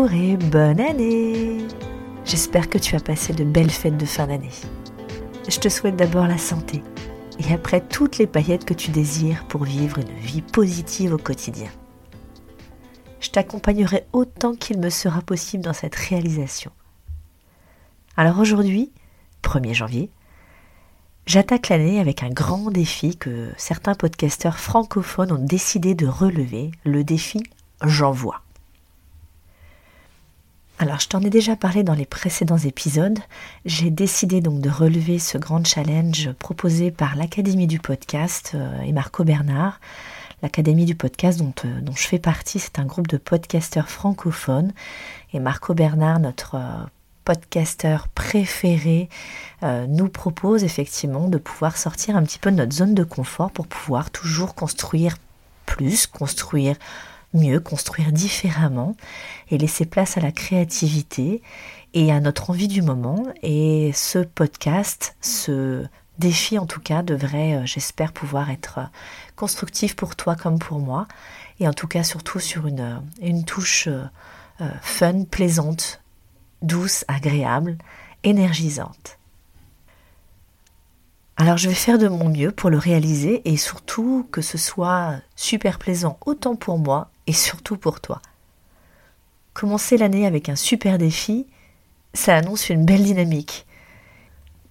[0.00, 1.58] Bonjour et bonne année
[2.24, 4.48] J'espère que tu as passé de belles fêtes de fin d'année.
[5.46, 6.82] Je te souhaite d'abord la santé
[7.38, 11.68] et après toutes les paillettes que tu désires pour vivre une vie positive au quotidien.
[13.20, 16.70] Je t'accompagnerai autant qu'il me sera possible dans cette réalisation.
[18.16, 18.92] Alors aujourd'hui,
[19.42, 20.10] 1er janvier,
[21.26, 27.04] j'attaque l'année avec un grand défi que certains podcasteurs francophones ont décidé de relever, le
[27.04, 27.42] défi
[27.84, 28.40] J'envoie.
[30.82, 33.18] Alors, je t'en ai déjà parlé dans les précédents épisodes.
[33.66, 38.92] J'ai décidé donc de relever ce grand challenge proposé par l'Académie du podcast euh, et
[38.92, 39.78] Marco Bernard.
[40.40, 44.72] L'Académie du podcast dont, euh, dont, je fais partie, c'est un groupe de podcasteurs francophones.
[45.34, 46.86] Et Marco Bernard, notre euh,
[47.26, 49.10] podcasteur préféré,
[49.62, 53.66] nous propose effectivement de pouvoir sortir un petit peu de notre zone de confort pour
[53.66, 55.18] pouvoir toujours construire
[55.66, 56.76] plus, construire
[57.34, 58.96] mieux, construire différemment
[59.50, 61.42] et laisser place à la créativité
[61.94, 63.26] et à notre envie du moment.
[63.42, 65.84] Et ce podcast, ce
[66.18, 68.84] défi en tout cas, devrait, euh, j'espère, pouvoir être euh,
[69.36, 71.08] constructif pour toi comme pour moi.
[71.58, 73.88] Et en tout cas, surtout sur une, euh, une touche
[74.82, 76.02] fun, plaisante,
[76.60, 77.78] douce, agréable,
[78.24, 79.18] énergisante.
[81.38, 85.14] Alors je vais faire de mon mieux pour le réaliser et surtout que ce soit
[85.34, 88.20] super plaisant autant pour moi et surtout pour toi.
[89.52, 91.46] Commencer l'année avec un super défi,
[92.14, 93.66] ça annonce une belle dynamique.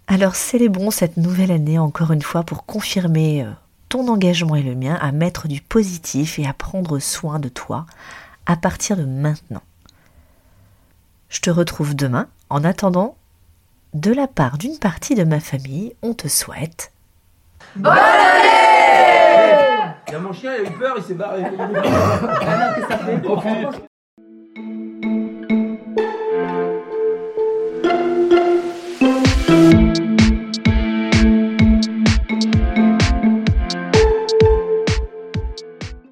[0.08, 3.52] Alors célébrons cette nouvelle année encore une fois pour confirmer euh,
[3.90, 7.86] ton engagement et le mien à mettre du positif et à prendre soin de toi
[8.46, 9.62] à partir de maintenant.
[11.30, 12.28] Je te retrouve demain.
[12.50, 13.16] En attendant,
[13.94, 16.92] de la part d'une partie de ma famille, on te souhaite.
[17.76, 18.59] Bonne année
[20.30, 21.42] mon chien, il a eu peur, il s'est barré.
[21.44, 23.89] ah non, qu'est-ce que ça fait